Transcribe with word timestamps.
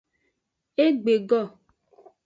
Egbe 0.85 1.15
go. 1.29 1.41